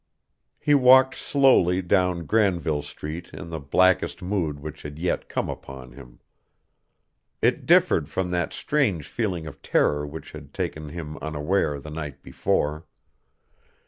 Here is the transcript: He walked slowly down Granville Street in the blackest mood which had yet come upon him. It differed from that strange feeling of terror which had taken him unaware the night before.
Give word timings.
He 0.57 0.73
walked 0.73 1.13
slowly 1.13 1.83
down 1.83 2.25
Granville 2.25 2.81
Street 2.81 3.29
in 3.35 3.51
the 3.51 3.59
blackest 3.59 4.19
mood 4.23 4.59
which 4.59 4.81
had 4.81 4.97
yet 4.97 5.29
come 5.29 5.47
upon 5.47 5.91
him. 5.91 6.19
It 7.39 7.67
differed 7.67 8.09
from 8.09 8.31
that 8.31 8.51
strange 8.51 9.07
feeling 9.07 9.45
of 9.45 9.61
terror 9.61 10.07
which 10.07 10.31
had 10.31 10.55
taken 10.55 10.89
him 10.89 11.17
unaware 11.17 11.79
the 11.79 11.91
night 11.91 12.23
before. 12.23 12.87